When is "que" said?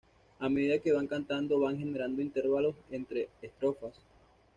0.79-0.93